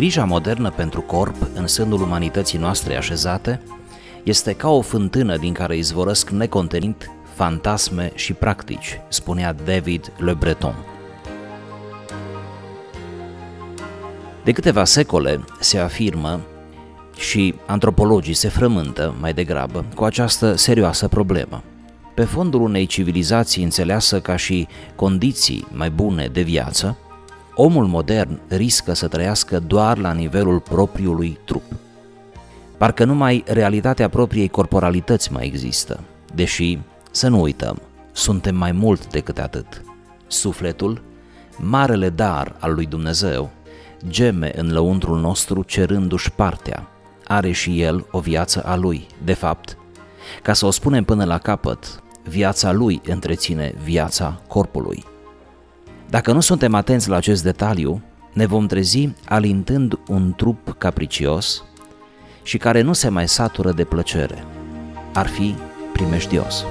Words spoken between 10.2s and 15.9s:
Breton. De câteva secole se